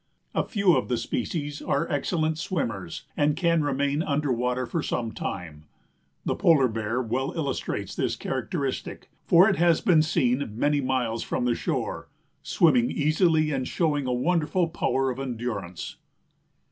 [0.33, 5.11] A few of the species are excellent swimmers and can remain under water for some
[5.11, 5.65] time.
[6.25, 11.45] The Polar Bear well illustrates this characteristic, for it has been seen many miles from
[11.45, 12.09] the shore,
[12.41, 15.97] swimming easily and showing a wonderful power of endurance.